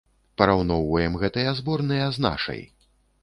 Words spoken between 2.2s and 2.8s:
нашай.